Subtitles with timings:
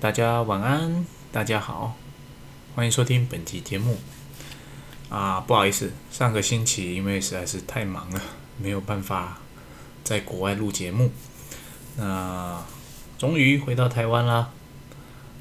[0.00, 1.96] 大家晚安，大家好，
[2.76, 3.98] 欢迎收听本期节目。
[5.08, 8.22] 啊，不好意思，上个星期因为实在是太忙了，
[8.58, 9.40] 没有办法
[10.04, 11.10] 在国外录节目。
[11.96, 12.64] 那
[13.18, 14.52] 终于回到台湾啦，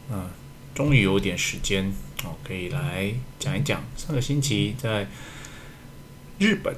[0.10, 0.28] 嗯，
[0.74, 1.94] 终于有点时间
[2.24, 5.08] 哦，可以来讲一讲上个星期在
[6.39, 6.76] 日本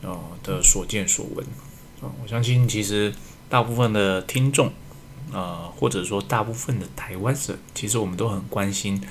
[0.00, 1.44] 哦的所见所闻。
[2.00, 3.12] 啊，我相信其实
[3.50, 4.72] 大部分的听众。
[5.32, 9.02] 呃，或者说大部分的台湾人，其实我们都很关心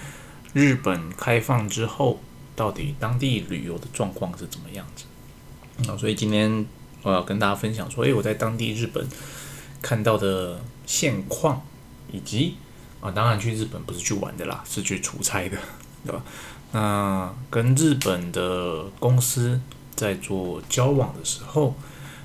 [0.53, 2.19] 日本开放之后，
[2.55, 5.05] 到底当地旅游的状况是怎么样子。
[5.87, 6.65] 啊，所以今天
[7.03, 9.07] 我要跟大家分享说，诶，我在当地日本
[9.81, 11.61] 看到的现况，
[12.11, 12.55] 以及
[12.99, 15.57] 啊，当然去日本不是去玩的啦，是去出差的，
[16.03, 16.23] 对吧？
[16.71, 19.61] 那跟日本的公司
[19.95, 21.75] 在做交往的时候，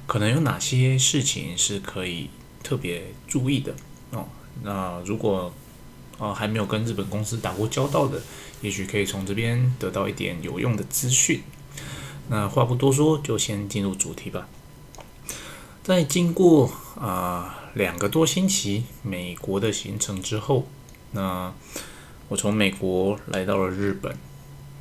[0.07, 2.31] 可能有哪些事情是可以。
[2.63, 3.75] 特别注意的
[4.11, 4.27] 哦，
[4.63, 5.53] 那如果
[6.19, 8.21] 啊还没有跟日本公司打过交道的，
[8.61, 11.43] 也许可以从这边得到一点有用的资讯。
[12.29, 14.47] 那话不多说，就先进入主题吧。
[15.83, 20.67] 在经过啊两个多星期美国的行程之后，
[21.11, 21.53] 那
[22.29, 24.17] 我从美国来到了日本。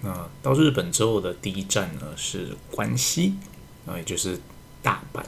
[0.03, 3.35] 那到日本之后的第一站呢是关西
[3.85, 4.39] 啊，也就是
[4.81, 5.23] 大阪。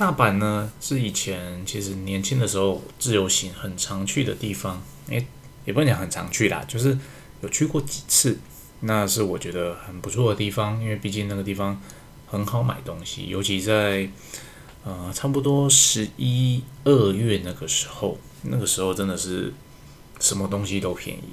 [0.00, 5.26] 大阪呢是以前其实年轻的时候自由行很常去的地方，诶，
[5.66, 6.96] 也不能讲很常去啦，就是
[7.42, 8.38] 有去过几次，
[8.80, 11.78] 那是我觉得很不错的地方，因为毕竟那个地方
[12.26, 14.08] 很好买东西，尤其在
[14.84, 19.52] 呃差不多十一二月那个时候，那个时候真的是
[20.18, 21.24] 什么东西都便宜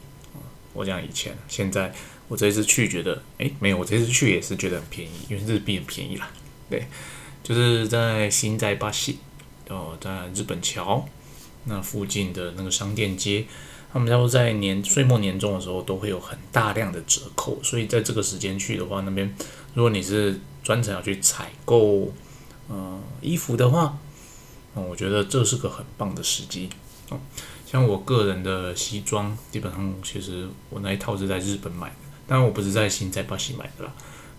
[0.73, 1.93] 我讲以前，现在
[2.27, 6.29] 我这次去觉得，诶，没有，我这次去也是觉得很便宜，因为日币很便宜啦，
[6.69, 6.85] 对。
[7.47, 9.19] 就是在新在巴西
[9.69, 11.07] 哦，在日本桥
[11.63, 13.45] 那附近的那个商店街，
[13.93, 19.33] 他们都在年岁末年终的时候都会有很大量的折扣，所以在这个时间去的话，那边
[19.73, 22.11] 如果你是专程要去采购
[22.67, 23.97] 呃衣服的话，
[24.73, 26.69] 哦，我觉得这是个很棒的时机
[27.07, 27.17] 哦。
[27.65, 31.95] 像我个人的西装，基本上其实我那一套是在日本买的，
[32.27, 33.93] 当然我不是在新在巴西买的啦。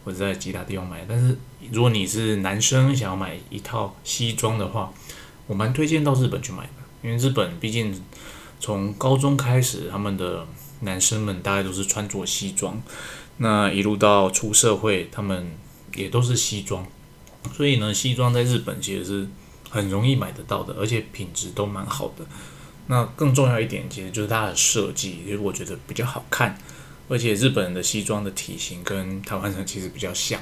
[0.05, 1.37] 或者在其他地方买，但是
[1.73, 4.93] 如果你是男生想要买一套西装的话，
[5.47, 6.71] 我蛮推荐到日本去买的，
[7.03, 8.01] 因为日本毕竟
[8.61, 10.47] 从高中开始，他们的
[10.81, 12.81] 男生们大概都是穿着西装，
[13.39, 15.51] 那一路到出社会，他们
[15.95, 16.87] 也都是西装，
[17.55, 19.29] 所以呢，西装在日本其实是
[19.69, 22.25] 很容易买得到的，而且品质都蛮好的。
[22.87, 26.59] 那更重要一点，其实就是它的设计，其实我觉得比较好看。
[27.09, 30.39] 而且日本人的西装的体型跟台湾人其实比较像，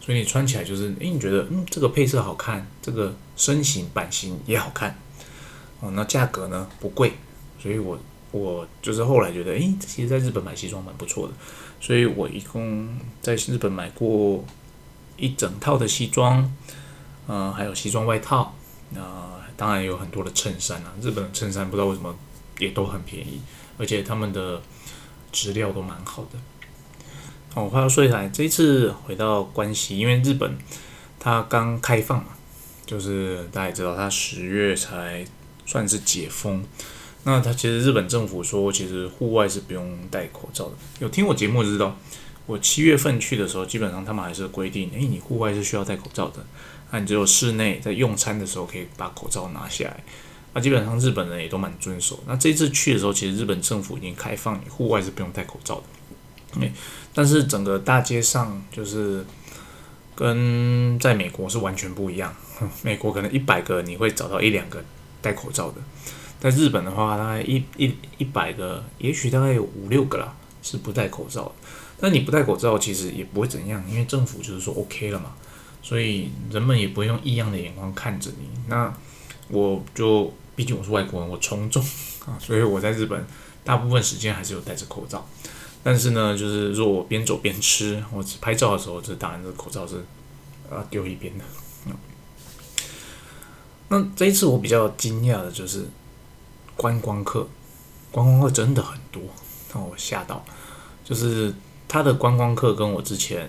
[0.00, 4.98] 所以你穿起来就是，诶，你觉得，嗯，这个配色好看，这个身形版型也好看，
[5.80, 7.12] 哦，那价格呢不贵，
[7.60, 7.98] 所以我
[8.30, 11.34] 我就是后来觉得，诶，其实在日本买西装蛮不错的，
[11.80, 12.88] 所以我一共
[13.20, 14.42] 在日本买过
[15.18, 16.50] 一整套的西装，
[17.28, 18.54] 嗯，还有西装外套，
[18.90, 19.02] 那
[19.54, 22.16] 当然有很多的衬衫啊，日本的衬衫不知道为什么
[22.58, 23.42] 也都很便宜，
[23.76, 24.62] 而且他们的。
[25.36, 26.38] 质料都蛮好的。
[27.52, 30.56] 哦，话要说起来，这一次回到关西，因为日本
[31.20, 32.28] 它刚开放嘛，
[32.86, 35.22] 就是大家也知道，它十月才
[35.66, 36.64] 算是解封。
[37.24, 40.72] 那它其实日本政府说，其实户外是不用戴口罩的。
[41.00, 41.98] 有听我节目知道，
[42.46, 46.44] 我七月份去的时候，基本上他们还是规定，诶，你户外是需要戴口罩的，
[46.90, 50.02] 那你只有室内在用餐的时候可以把口罩拿下来。
[50.56, 52.18] 那基本上日本人也都蛮遵守。
[52.26, 56.62] 那这次去的时候，其实日本政府已经开放，户外是不用戴口罩的。
[56.62, 56.72] 诶，
[57.12, 59.22] 但是整个大街上就是
[60.14, 62.34] 跟在美国是完全不一样。
[62.80, 64.82] 美国可能一百个你会找到一两个
[65.20, 65.74] 戴口罩的，
[66.40, 71.52] 在日本的话，大概一一一百个，也许大概有五六个啦是不戴口罩的。
[72.00, 75.34] 但你不戴口罩其实也不会怎样，因为政府就是说 OK 了嘛，
[75.82, 78.48] 所以人们也不会用异样的眼光看着你。
[78.68, 78.90] 那
[79.50, 80.32] 我就。
[80.56, 81.84] 毕竟我是外国人，我从众
[82.26, 83.24] 啊，所以我在日本
[83.62, 85.24] 大部分时间还是有戴着口罩。
[85.84, 90.04] 但是呢，就是如果我边走边吃，我拍照的时候，这当然这口罩是
[90.68, 91.44] 啊丢一边的。
[93.88, 95.86] 那这一次我比较惊讶的就是
[96.74, 97.46] 观光客，
[98.10, 99.22] 观光客真的很多，
[99.72, 100.44] 让我吓到。
[101.04, 101.54] 就是
[101.86, 103.48] 他的观光客跟我之前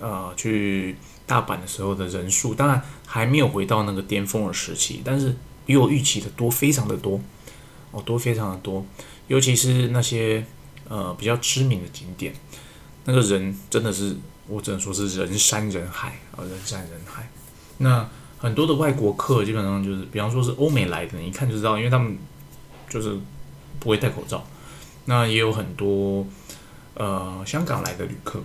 [0.00, 0.96] 呃去
[1.26, 5.36] 大阪的时候的人数，当然还没有回到那个巅峰的时期，但是。
[5.66, 7.20] 比我预期的多，非常的多，
[7.90, 8.84] 哦，多非常的多，
[9.28, 10.44] 尤其是那些
[10.88, 12.34] 呃比较知名的景点，
[13.04, 14.16] 那个人真的是，
[14.48, 17.28] 我只能说是人山人海啊，人山人海。
[17.78, 18.08] 那
[18.38, 22.16] 很多的外国客基本上就是，比方说是欧美来的，你一看就知道，因为他们
[22.88, 23.18] 就是
[23.80, 24.46] 不会戴口罩。
[25.06, 26.26] 那也有很多
[26.94, 28.42] 呃香港来的旅客，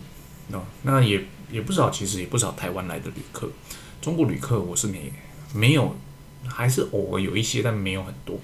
[0.51, 3.50] 哦，那也也不少，其实也不少台湾来的旅客。
[4.01, 5.12] 中国旅客我是没
[5.54, 5.95] 没有，
[6.47, 8.38] 还是偶尔有一些，但没有很多。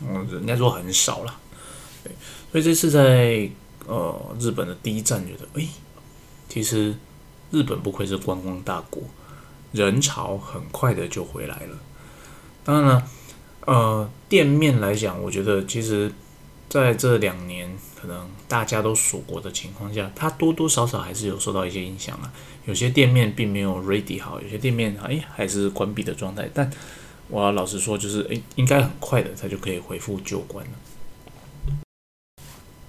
[0.00, 1.38] 嗯，应该说很少了。
[2.02, 2.12] 对，
[2.50, 3.48] 所以这次在
[3.86, 5.66] 呃日本的第一站，觉得哎，
[6.48, 6.94] 其实
[7.50, 9.02] 日本不愧是观光大国，
[9.72, 11.78] 人潮很快的就回来了。
[12.64, 13.08] 当然了，
[13.66, 16.10] 呃，店面来讲，我觉得其实。
[16.68, 17.70] 在这两年
[18.00, 22.32] 可能大家都锁国的情况下，它多多少少还是有受到一些影响啊。
[22.64, 26.48] 有些店面并没有 ready 好，有些店面哎还是关闭的状态。
[26.54, 26.72] 但
[27.32, 30.72] 我老实说，就是哎应该很快的，他就可以恢复旧关了。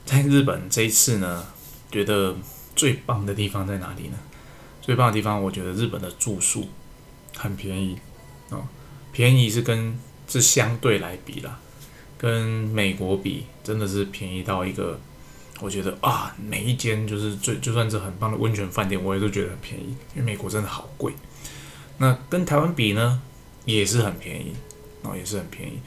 [0.03, 1.47] 在日本这一次呢，
[1.89, 2.35] 觉得
[2.75, 4.17] 最棒的地方在哪里呢？
[4.81, 6.67] 最棒的地方，我觉得日本的住宿
[7.37, 7.97] 很便宜
[8.49, 8.67] 哦，
[9.13, 9.97] 便宜是跟
[10.27, 11.57] 是相对来比啦。
[12.17, 14.99] 跟美国比，真的是便宜到一个，
[15.61, 19.95] 我觉得啊，每一间就是最就算是很棒的温泉饭店，我也都觉得很便宜。
[20.15, 21.13] 因为美国真的好贵。
[21.99, 23.21] 那跟台湾比呢，
[23.65, 24.53] 也是很便宜
[25.03, 25.79] 哦，也是很便宜。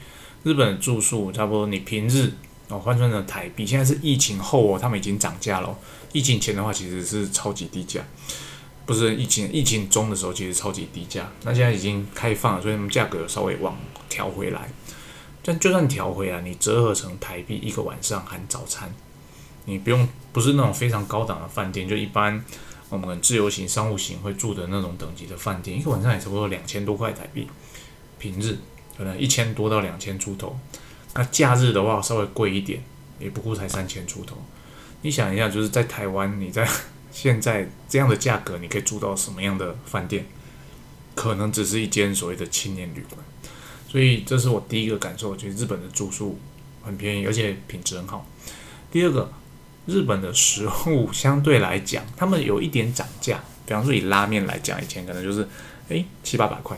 [0.43, 2.31] 日本住宿差不多，你平日
[2.69, 5.77] 哦换算成台币，现在是疫情后哦，他们已经涨价了。
[6.13, 8.01] 疫情前的话其实是超级低价，
[8.85, 11.29] 不是疫情疫情中的时候其实超级低价。
[11.43, 13.77] 那现在已经开放了，所以他们价格稍微往
[14.07, 14.69] 调回来。
[15.43, 18.93] 但就算调回来，你折合成台币一个晚上含早餐，
[19.65, 22.43] 你不用不是那种非常高档的饭店，就一般
[22.89, 27.47] 我们自由行、商务型会住的那种等级的饭店，一个晚上也差不多两千多块台币。
[28.19, 28.57] 平日
[28.97, 30.57] 可能一千多到两千出头，
[31.13, 32.81] 那假日的话稍微贵一点，
[33.19, 34.37] 也不过才三千出头。
[35.01, 36.67] 你想一下，就是在台湾，你在
[37.11, 40.25] 现在这样的价格，你可以住到什么样的饭店？
[41.13, 43.19] 可能只是一间所谓的青年旅馆。
[43.89, 46.39] 所以这是我第一个感受，就是日本的住宿
[46.83, 48.25] 很便宜，而且品质很好。
[48.91, 49.31] 第二个，
[49.87, 53.43] 日本的食物 相对来讲，他们有一点涨价。
[53.65, 55.47] 比方说以拉面来讲，以前可能就是
[55.89, 56.77] 诶七八百块，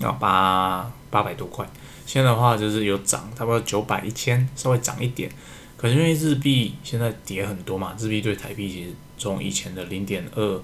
[0.00, 1.68] 啊八八百多块，
[2.04, 5.30] 现在的话就是有涨，差不多九百一千，稍微涨一点。
[5.76, 10.62] 可是因为日币现在跌很多嘛，日币对台币其实从以前的零点二、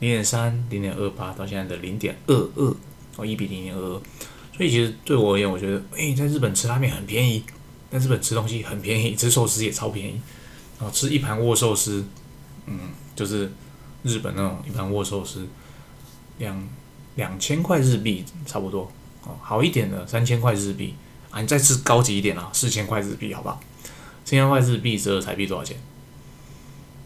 [0.00, 2.74] 零点三、零点二八到现在的零点二二，
[3.16, 4.00] 哦一比零点二二。
[4.56, 7.44] 所以其实对我而言，我觉得，诶，在日本吃拉面很便宜，
[7.92, 10.20] 在日本吃东西很便宜，吃寿司也超便宜，
[10.78, 12.04] 然后吃一盘握寿司，
[12.66, 12.78] 嗯，
[13.16, 13.52] 就是
[14.02, 15.46] 日本那种一盘握寿司，
[16.38, 16.68] 两
[17.16, 18.90] 两千块日币差不多，
[19.24, 20.94] 哦，好一点的三千块日币，
[21.30, 23.60] 啊，你再吃高级一点啊，四千块日币，好不好？
[24.24, 25.76] 四千块日币折合台币多少钱？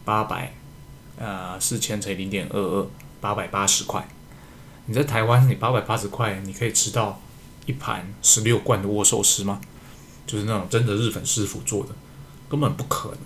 [0.05, 0.53] 八百，
[1.17, 2.87] 呃，四千乘以零点二二，
[3.19, 4.07] 八百八十块。
[4.85, 7.19] 你在台湾，你八百八十块，你可以吃到。
[7.65, 9.61] 一盘十六罐的握寿司吗？
[10.27, 11.91] 就是那种真的日本师傅做的，
[12.49, 13.17] 根本不可能，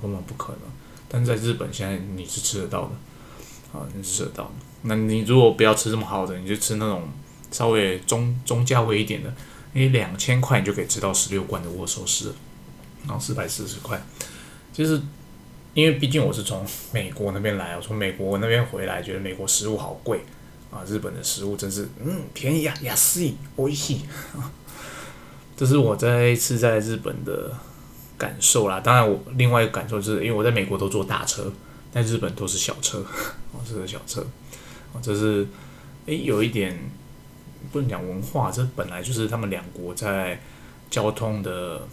[0.00, 0.62] 根本不可能。
[1.08, 4.50] 但在日本现在你是吃得到的，啊，你是吃得到。
[4.82, 7.08] 那你如果不要吃这么好的，你就吃那种
[7.50, 9.32] 稍微中中价位一点的，
[9.72, 12.34] 你两千块你就可以吃到十六罐的握寿司，
[13.06, 14.02] 然后四百四十块。
[14.72, 15.00] 就是
[15.74, 20.24] 因为毕竟我是从美国那边来，我从美国那边回来，觉得美国食物好贵。
[20.70, 24.06] 啊，日本的食物真是，嗯，便宜啊，雅思意，我一起。
[25.54, 27.54] 这是我在一次在日本的
[28.22, 28.78] 感受啦。
[28.78, 31.52] 当然，我另外一个感受就是，因为我在美国都坐大车，
[31.92, 32.98] 在日本都是小车，
[33.50, 34.24] 哦，这是小车，
[34.92, 35.46] 哦，这是，
[36.06, 36.78] 诶，有一点
[37.72, 40.40] 不能讲文化，这本来就是他们两国在
[40.88, 41.88] 交通的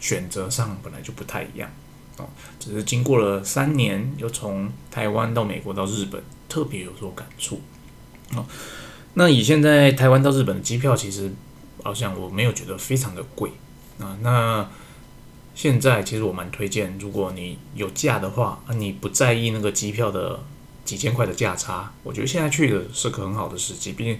[0.00, 1.70] 选择上本来就不太一样，
[2.16, 2.24] 哦，
[2.58, 6.22] 只是经过了三年，又从台湾到美国到日本。
[6.50, 7.60] 特别有所感触，
[8.34, 8.44] 哦，
[9.14, 11.30] 那以现在台湾到日本的机票，其实
[11.84, 13.52] 好像我没有觉得非常的贵
[14.00, 14.18] 啊。
[14.20, 14.68] 那
[15.60, 20.42] 现在其实我蛮推荐，如果你有假的话，啊，你不在意那个机票的
[20.86, 24.18] 几千块的价差，我觉得现在去的是个很好的时机，毕竟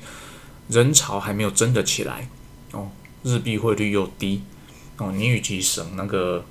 [0.69, 2.29] 人潮还没有真的起来
[2.73, 2.91] 哦，
[3.23, 4.43] 日币汇率又低
[4.99, 6.45] 哦，你与其省那个。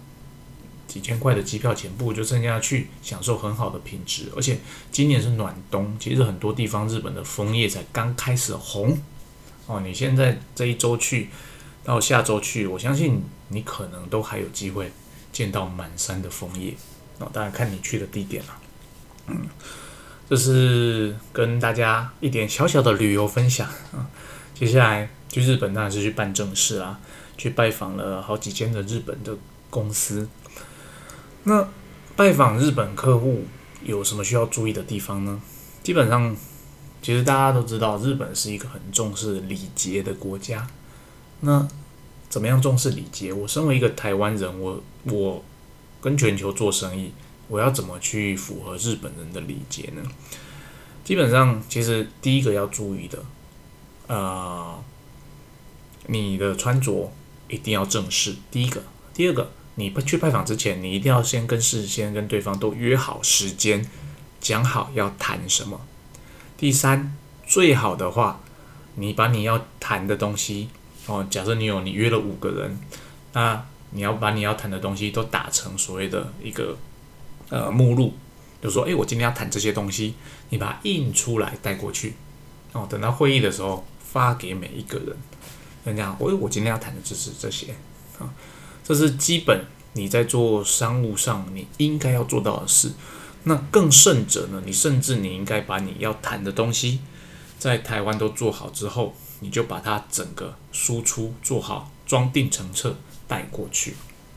[0.87, 4.31] 几千块的机票钱，不如就剩下去享受很好的品质。
[4.35, 4.57] 而且
[4.91, 8.97] 今年是暖冬，其实很多地方日本的枫叶才刚开始红
[9.67, 9.81] 哦。
[9.81, 11.29] 你现在这一周去
[11.83, 14.91] 到下周去，我相信你可能都还有机会
[15.31, 16.73] 见到满山的枫叶
[17.19, 17.29] 哦。
[17.33, 18.57] 当然看你去的地点了。
[19.27, 19.47] 嗯，
[20.29, 24.09] 这是跟大家一点小小的旅游分享啊。
[24.55, 26.99] 接下来去日本当然是去办正事啦，
[27.37, 29.37] 去拜访了好几间的日本的
[29.69, 30.27] 公司。
[31.43, 31.67] 那
[32.15, 33.45] 拜访日本客户
[33.83, 35.39] 有什么需要注意的地方呢？
[35.81, 36.35] 基本上，
[37.01, 40.67] 其实大家都知道，日本是一个很重视礼节的国家。
[41.39, 41.65] 那
[42.29, 43.33] 怎么样重视礼节？
[43.33, 45.43] 我身为一个台湾人，我我
[45.99, 47.11] 跟全球做生意，
[47.47, 50.03] 我要怎么去符合日本人的礼节呢？
[51.03, 53.17] 基本上，其实第一个要注意的，
[54.05, 54.79] 呃，
[56.05, 57.11] 你的穿着
[57.47, 58.35] 一定要正式。
[58.51, 63.89] 第一个，第二个，你不去拜访之前，你一定要先跟事先跟对方都约好时间，
[64.39, 65.81] 讲好要谈什么。
[66.57, 67.17] 第三，
[67.47, 68.41] 最好的话，
[68.93, 70.69] 你把你要谈的东西。
[71.09, 72.79] 哦，假设你有你约了五个人，
[73.33, 76.77] 那你要把你要谈的东西都打成所谓的一个
[77.49, 78.13] 呃目录，
[78.61, 80.13] 就说，哎，我今天要谈这些东西，
[80.49, 82.13] 你把它印出来带过去，
[82.73, 85.17] 哦，等到会议的时候发给每一个人，
[85.83, 87.73] 人家，我我今天要谈的就是这些，
[88.19, 88.29] 啊，
[88.83, 92.91] 这是基本你在做商务上你应该要做到的事。
[93.45, 96.99] 那更甚者呢，你甚至你应该把你要谈的东西
[97.57, 99.15] 在台湾都做好之后。
[99.39, 102.95] 你就把它整个输出做好，装订成册
[103.27, 103.95] 带过去。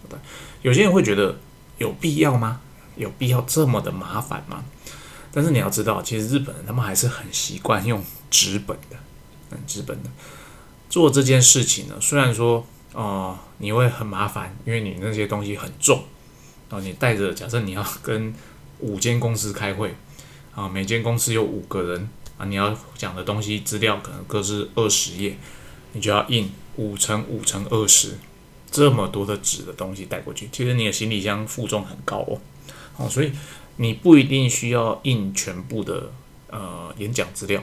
[0.09, 0.18] 对，
[0.62, 1.38] 有些人会觉得
[1.78, 2.61] 有必要吗？
[2.97, 4.64] 有必要这么的麻烦吗？
[5.32, 8.97] 但是你要知道，其实日本人他们还是很习惯用纸本的，
[9.50, 10.11] 嗯，纸本的
[10.90, 11.94] 做这件事情呢。
[12.00, 16.04] 虽然说，哦，你会很麻烦，因为你那些东西很重，
[16.68, 18.35] 哦，你带着，假设你要跟
[18.80, 19.97] 五间公司开会，
[20.54, 22.09] 啊，每间公司有五个人。
[22.39, 25.37] 啊你要讲的东西资料可能各是二十页，
[25.93, 28.19] 你就要印五乘五乘二十
[28.71, 30.49] 这么多的纸的东西带过去。
[30.51, 32.41] 其实你的行李箱负重很高哦，
[32.97, 33.31] 哦，所以
[33.77, 36.11] 你不一定需要印全部的
[36.49, 37.62] 呃演讲资料，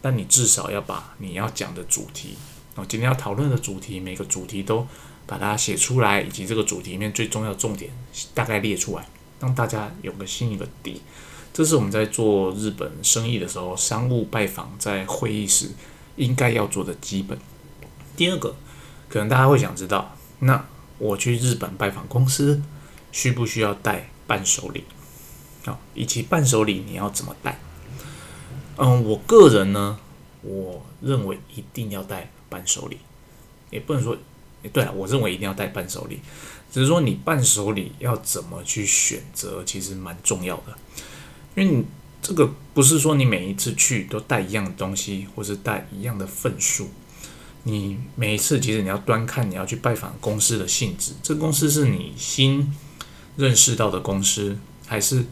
[0.00, 2.36] 但你至少要把你要讲的主题
[2.74, 4.86] 哦，今天要讨论的主题，每个主题都
[5.26, 7.90] 把它写出来，以及这个主题里面最重要的重点
[8.34, 9.08] 大概列出来，
[9.40, 11.00] 让大家有个心一个底。
[11.52, 15.70] 这是我们在做日本生意的时候，商务拜访在会议时
[16.16, 17.38] 应该要做的基本。
[18.16, 18.54] 第二个，
[19.08, 20.66] 可能大家会想知道，那
[20.98, 22.62] 我去日本拜访公司，
[23.10, 24.84] 需不需要带伴手礼？
[25.64, 27.58] 啊，以及伴手礼你要怎么带？
[28.78, 29.98] 嗯，我个人呢，
[30.40, 32.98] 我认为一定要带伴手礼，
[33.70, 34.16] 也不能说，
[34.72, 36.20] 对了，我认为一定要带伴手礼，
[36.72, 40.76] 只是说你伴手礼要怎么去选择，其实蛮重要的。
[41.54, 41.84] 因为你
[42.20, 46.88] 这个不是说你每一次去都带一样的东西，或是带一样的份数。
[47.64, 52.74] 你每一次其实你要端看你要去拜访公司的性质，这公司是你新
[53.36, 55.24] 认识到的公司，还是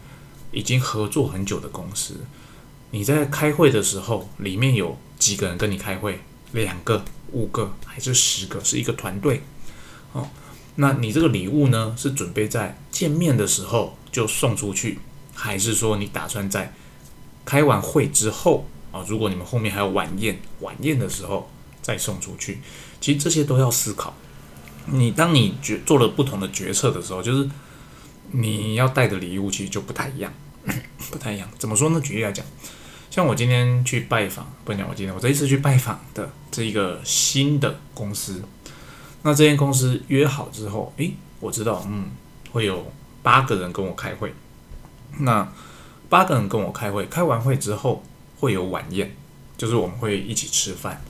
[0.51, 2.15] 已经合作很久的公司？
[2.91, 6.19] 你在开会的时候，里面有几个人跟你开会？
[6.53, 8.63] 两个、五个还是十个？
[8.63, 9.41] 是一个团队？
[10.13, 10.27] 哦，
[10.75, 14.99] 那你这个礼物呢，是准备在见面的时候就送出去？
[15.33, 16.73] 还是说你打算在
[17.45, 19.03] 开完会之后啊？
[19.07, 21.49] 如果你们后面还有晚宴，晚宴的时候
[21.81, 22.59] 再送出去，
[22.99, 24.13] 其实这些都要思考。
[24.85, 27.49] 你当你决做了不同的决策的时候，就是
[28.31, 30.33] 你要带的礼物其实就不太一样，
[31.11, 31.49] 不太一样。
[31.57, 32.01] 怎么说呢？
[32.01, 32.45] 举例来讲，
[33.09, 38.43] 像我今天去拜访，不讲我今天我这一次去拜访的这一个新的公司，
[39.23, 42.09] 那这间公司约好之后，诶，我知道，嗯，
[42.51, 44.33] 会有八个人跟我开会。
[45.19, 45.51] 那
[46.09, 48.03] 八个人跟我开会，开完会之后
[48.39, 49.15] 会有晚宴，
[49.57, 51.01] 就是我们会一起吃饭。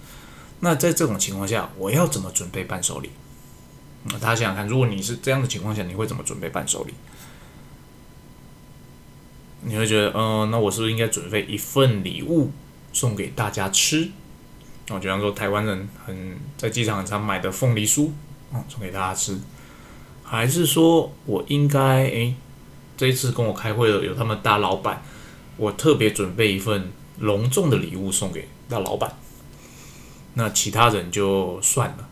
[0.60, 3.10] 那在这种情况下，我要怎么准备伴手礼？
[4.20, 6.94] 大家想想看，如果你是这样的情况下，你会怎么准备伴手礼？
[9.64, 12.52] 你会觉得，嗯，那我是不是应该准备一份礼物
[12.94, 14.10] 送给大家吃？
[14.90, 18.10] 我，就像说台湾人很在机场很常买的凤梨酥，
[18.68, 19.40] 送给大家吃，
[20.24, 22.36] 还是说我应该诶？
[23.02, 25.02] 这一次跟我开会的有他们大老板，
[25.58, 29.18] 我特别准备一份隆重的礼物送给大老板。
[30.36, 32.08] 那其他人就算了，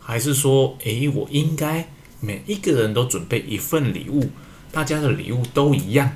[0.00, 1.88] 还是说，诶，我应该
[2.20, 4.28] 每一个人都准备一份礼物，
[4.70, 6.12] 大家的礼物都一样？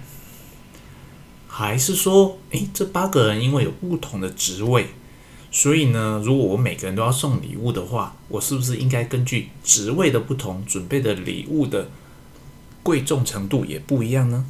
[1.48, 4.88] 还是说，诶，这八个人因为有不同的职位，
[5.50, 11.88] 所以呢，如果我每个人都要送礼物的话，我是不是应该根据职位的不同，准备的礼物的？
[12.86, 14.46] 贵重程度也不一样呢。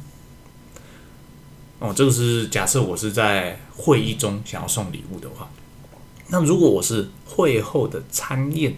[1.79, 5.49] 哦，这个是假设我是在会议中想要送礼物的话，
[6.27, 8.75] 那如果我是会后的餐宴，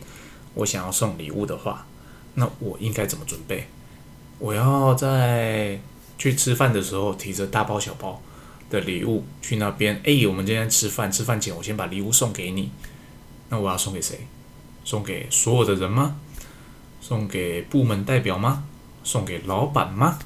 [0.54, 1.86] 我想要送礼物的话，
[2.36, 3.68] 那我应该怎么准备？
[4.38, 5.78] 我要在
[6.18, 8.22] 去吃饭的时候提着大包小包
[8.70, 10.02] 的礼物去那边。
[10.06, 12.72] 哎，我们今天吃饭，吃饭前我先把礼物送给你。
[13.50, 14.26] 那我要送给谁？
[14.86, 16.16] 送给所有的人吗？
[17.02, 18.64] 送给部门代表吗？
[19.10, 20.20] 送给老板吗？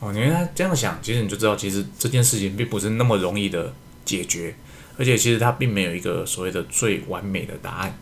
[0.00, 4.56] 哦，你看他这样想，其实你就知道，其实这件事情并不是那么容易的解决，
[4.96, 7.98] 而且其实它并没有一个所谓的最完美的答案。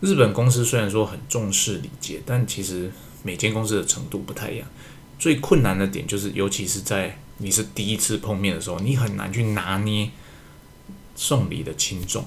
[0.00, 2.90] 日本公司虽然说很重视礼节，但其实
[3.22, 4.66] 每间公司的程度不太一样。
[5.18, 10.08] 最困难的点就是，尤其是在你是第一次碰面的时候，你很难去拿捏
[11.14, 12.24] 送礼的轻重。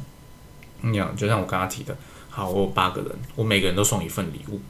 [0.82, 1.98] 你想，就像我刚刚提的，
[2.30, 4.62] 好，我有八个人，我每个人都送一份礼物，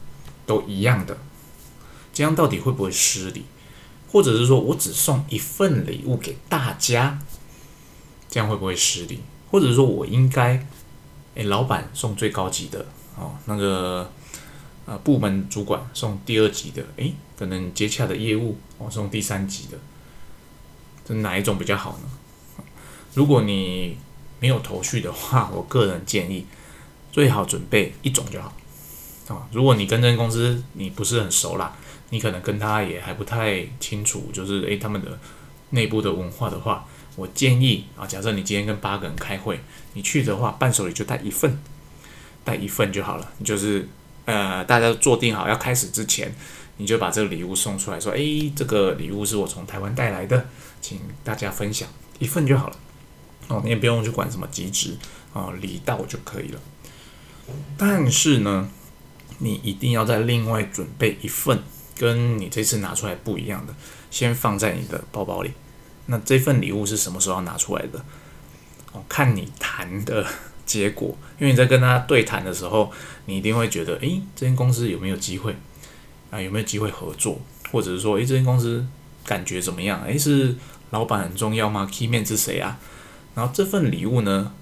[0.45, 1.17] 都一样的，
[2.15, 3.45] 这样到底会不会失礼？
[4.11, 7.19] 或者是说我只送一份礼物给大家，
[8.29, 9.19] 这样会不会失礼？
[9.51, 10.65] 或者是说我应该，
[11.35, 12.85] 诶，老板送最高级的
[13.17, 14.09] 哦，那个
[14.85, 19.77] 呃部门主管送第二级的，诶，可能接洽的业务我送第三级的，
[21.05, 22.63] 这哪一种比较好呢？
[23.13, 23.97] 如果你
[24.39, 26.45] 没有头绪的话， 我个人建议
[27.11, 28.53] 最好准备一种就好
[29.27, 29.47] 啊。
[29.51, 31.75] 如果你跟这公司你不是很熟啦，
[32.09, 35.17] 你可能跟他也还不太清楚，就是诶他们的
[35.71, 36.85] 内部的文化的话，
[37.15, 39.59] 我建议啊，假设你今天跟八个人开会，
[39.93, 41.59] 你去的话，伴手礼就带一份，
[42.43, 43.33] 带一份就好了。
[43.43, 43.87] 就是
[44.25, 46.33] 呃，大家都坐定好要开始之前，
[46.77, 50.45] 你就把这个礼物送出来说，诶，这个礼物是我从台湾带来的，
[50.81, 52.77] 请大家分享一份就好了。
[53.47, 54.95] 哦，你也不用去管什么极值
[55.33, 56.59] 啊，礼到就可以了。
[57.77, 58.69] 但是呢，
[59.39, 61.59] 你一定要在另外准备一份。
[61.95, 63.73] 跟你这次拿出来不一样的，
[64.11, 65.51] 先放在你的包包里。
[66.07, 68.03] 那这份礼物是什么时候要拿出来的？
[68.91, 70.25] 哦，看你谈的
[70.65, 71.17] 结果。
[71.39, 72.91] 因为你在跟他对谈的时候，
[73.25, 75.55] 你一定会觉得，诶，这间公司有没有机会
[76.29, 76.39] 啊？
[76.39, 77.39] 有没有机会合作？
[77.71, 78.85] 或者是说，诶，这间公司
[79.25, 80.03] 感觉怎么样？
[80.03, 80.55] 诶，是
[80.91, 82.77] 老板很重要吗？Key man 是谁啊？
[83.33, 84.53] 然后这份礼物呢，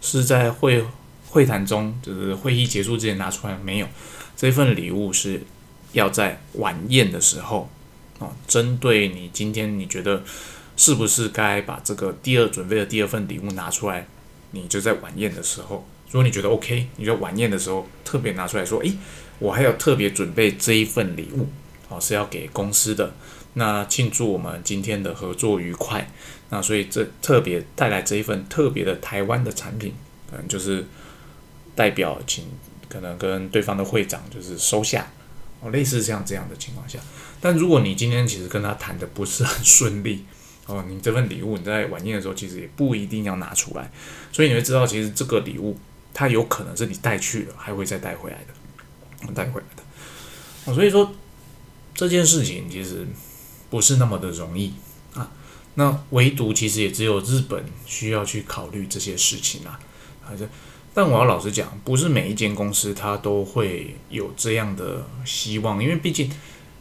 [0.00, 0.82] 是在会
[1.28, 3.86] 会谈中，就是会议结束之前拿出来没有？
[4.34, 5.42] 这份礼物是。
[5.96, 7.70] 要在晚宴的时候，
[8.18, 10.22] 哦，针对你今天你觉得
[10.76, 14.06] 是不是该把这个第二准备的第二份礼物拿出来？
[14.50, 18.94] 你就在晚宴的时候，如果你觉得 OK，你就晚宴的时候特别拿出来说，诶，
[19.38, 21.48] 我还有特别准备这一份礼物，
[21.88, 23.14] 哦，是要给公司的，
[23.54, 26.10] 那庆祝我们今天的合作愉快，
[26.50, 29.94] 那所以这特别带来这一份特别的台湾的产品，
[30.32, 30.86] 嗯，就是
[31.74, 32.44] 代表请
[32.88, 35.10] 可能跟对方的会长就是收下。
[35.60, 36.98] 哦，类似像这样的情况下，
[37.40, 40.24] 但如果你今天其实跟他谈的不是很顺利，
[40.66, 43.90] 哦，你这份礼物你在晚宴的时候其实也不一定要拿出来，
[44.32, 45.78] 所以你会知道其实这个礼物
[46.12, 49.82] 它有可能是你带去了，还会再带回来的，带回来的。
[50.66, 51.12] 哦，所以说
[51.94, 53.06] 这件事情其实
[53.70, 54.74] 不是那么的容易
[55.14, 55.30] 啊。
[55.76, 59.80] 那唯独其实也只有日本需要去考虑这些事情啊，
[60.22, 60.48] 还是。
[60.96, 66.32] 但我要老实讲，不是每一间公司它都会有这样的希望，因为毕竟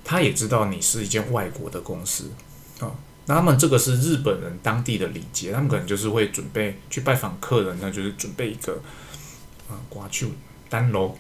[0.06, 2.32] 他也知道你是一间外国的公司
[2.80, 2.96] 啊。
[3.26, 8.82] 那他们这个是日本人当地的礼节，他们可能就是会准备去拜访客人，那就是准备一个
[9.68, 10.30] 啊挂去
[10.70, 11.14] 单楼，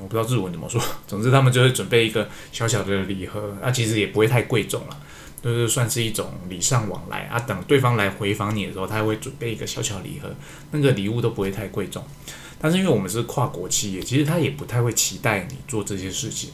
[0.00, 5.00] 我不知道日文怎么说，总之他们就会准备一个小小的礼盒，那其实也不会太贵重了。
[5.42, 10.28] 就是算是一种礼尚往来啊，等对方来回访你的时候，他会准备一个小小礼盒，
[10.72, 12.04] 那个礼物都不会太贵重。
[12.60, 16.50] 但是因为我们是跨国企业，其实他也不太会期待你做这些事情。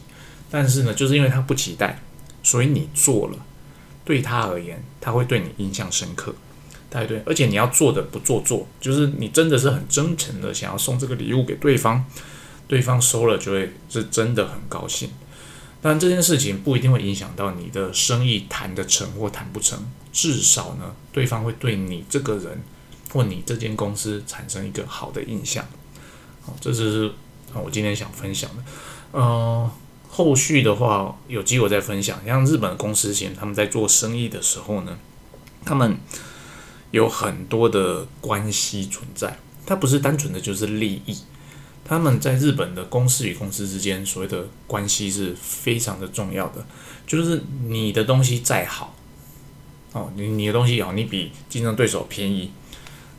[0.51, 1.99] 但是呢，就是因为他不期待，
[2.43, 3.37] 所以你做了，
[4.03, 6.35] 对他而言，他会对你印象深刻，
[6.91, 7.23] 对对？
[7.25, 12.05] 而且你要做的不做作，就是你真的是很真诚的想要送这个礼物给对方，
[12.67, 15.09] 对方收了就会是真的很高兴。
[15.87, 19.77] 但这件事情不一定会影响到你的生意谈得成或谈不成，
[20.11, 22.63] 至少呢，对方会对你这个人
[23.13, 25.63] 或你这间公司产生一个好的印象。
[26.41, 27.11] 好，这就是
[27.53, 28.63] 我今天想分享的。
[29.11, 29.69] 呃，
[30.09, 32.19] 后续的话有机会再分享。
[32.25, 34.97] 像日本的公司型，他们在做生意的时候呢，
[35.63, 35.99] 他们
[36.89, 41.15] 有很多的关系存在，它不是单纯的就是利益。
[41.87, 46.65] 他们在日本的公司与公司之间所谓的关系是非常的重要的，
[47.05, 48.95] 就是你的东西再好，
[49.93, 52.51] 哦，你你的东西好，你比竞争对手便宜，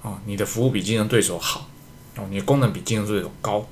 [0.03, 1.71] 哦，你的服务比竞争对手好，
[2.17, 3.69] 哦，你的功能比竞争对手高，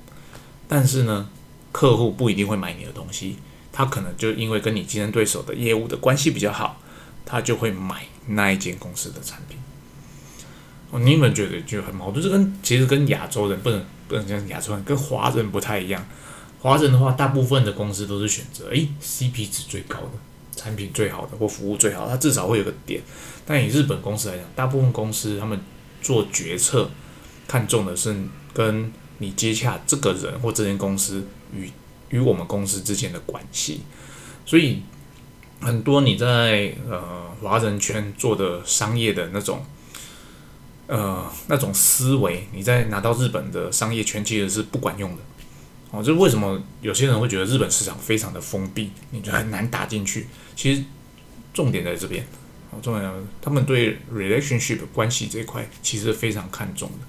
[0.69, 1.29] 但是呢，
[1.73, 3.37] 客户不一定会买你的东西，
[3.73, 6.81] 他可能就因为跟你竞争对手的业务的关系比较好，
[7.27, 9.59] 他就会买那一间公司的产品。
[10.95, 13.85] 哦，你们觉得就很矛盾，这跟其实跟亚洲人不能。
[14.07, 16.07] 不能讲亚洲人跟华人不太一样，
[16.61, 20.11] 华人的话，大部分的公司都是选择诶 CP 值最高的
[20.55, 23.01] 产品最好的或服务最好，它至少会有个点。
[23.47, 25.59] 但以日本公司来讲，大部分公司他们
[26.03, 26.91] 做决策
[27.49, 28.15] 看重的是
[28.53, 31.27] 跟你接洽这个人或这间公司
[31.57, 31.71] 与
[32.11, 33.81] 与我们公司之间的关系。
[34.45, 34.83] 所以
[35.63, 37.03] 很多你在呃
[37.43, 39.65] 华人圈做的商业的那种。
[40.87, 45.23] 呃，那种思维，你在拿到日本的商业圈其实是不管用的，
[45.91, 50.27] 哦，这为什么有些人会觉得日本市场非常的封闭，你就很难打进去？
[50.55, 50.85] 其实
[51.55, 52.27] 重点在这边，
[52.71, 57.07] 哦，重点他们对 relationship 关系这一块其实非常看重的。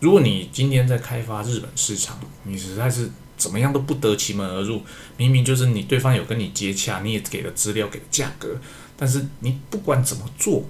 [0.00, 4.82] 如果你今天在开发日本市场，你实在是怎么样都不得其门而入，
[5.16, 8.58] 明明就是你对方有跟你接洽，你也给了资料，给价格，
[8.96, 10.64] 但是你不管怎么做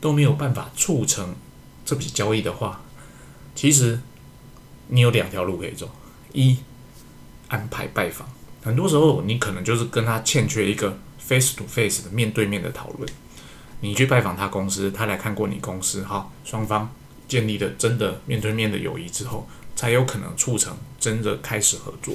[0.00, 1.34] 都没有办法促成
[1.88, 2.82] 这笔交易的话，
[3.54, 3.98] 其实
[4.88, 5.90] 你有两条路可以走，
[6.34, 6.58] 一。
[7.48, 8.28] 安排拜访，
[8.62, 13.08] 很多时候你可能就是跟他欠缺一个 face to face 的面对面的讨论。
[13.80, 16.94] 你去拜访他公司，他来看过你公司，好，双方
[17.26, 22.14] 建立了真的面对面的友谊之后，才有可能促成真的开始合作。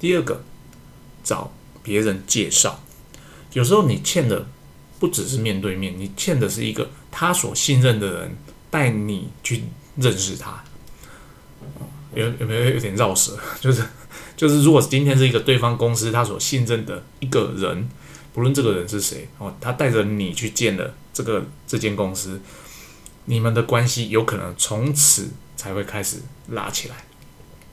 [0.00, 0.42] 第二个，
[1.22, 2.80] 找别人介绍，
[3.52, 4.46] 有时候你欠的
[4.98, 8.34] 不只是面对面，你欠的是一个他所信任的人
[8.70, 9.64] 带你去
[9.96, 10.62] 认识他。
[12.14, 13.38] 有有没有有点绕舌？
[13.60, 13.82] 就是。
[14.36, 17.88] 就是，如果今天是一个对方公司他所信任的一个人，
[18.34, 22.38] 不论这个人是谁哦，他带着你去见了这个这间公司，
[23.24, 26.96] 你们的关系有可能从此才会开始拉起来，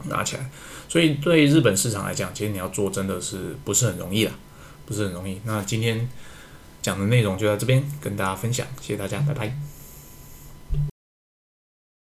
[0.08, 0.50] 拉起来。
[0.88, 4.32] 所以对日本市场来讲，其实你要做真的是不是很容易啦，
[4.86, 5.42] 不是很容易。
[5.44, 6.08] 那今天
[6.82, 9.73] 讲的内容就在这边跟大家分享，谢谢大家，拜拜。